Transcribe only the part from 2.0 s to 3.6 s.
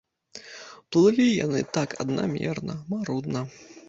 аднамерна, марудна.